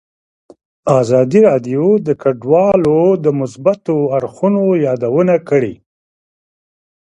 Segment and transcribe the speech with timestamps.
[1.01, 2.81] ازادي راډیو د کډوال
[3.25, 5.73] د مثبتو اړخونو یادونه کړې.